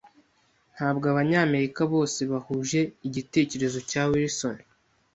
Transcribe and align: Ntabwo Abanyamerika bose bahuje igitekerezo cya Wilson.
Ntabwo 0.75 1.05
Abanyamerika 1.13 1.81
bose 1.93 2.19
bahuje 2.31 2.79
igitekerezo 3.07 3.79
cya 3.89 4.03
Wilson. 4.11 4.57